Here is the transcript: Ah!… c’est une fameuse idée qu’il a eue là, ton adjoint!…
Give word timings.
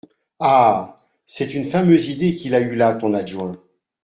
Ah!… 0.39 0.97
c’est 1.27 1.53
une 1.53 1.63
fameuse 1.63 2.07
idée 2.09 2.33
qu’il 2.35 2.55
a 2.55 2.59
eue 2.59 2.73
là, 2.73 2.95
ton 2.95 3.13
adjoint!… 3.13 3.61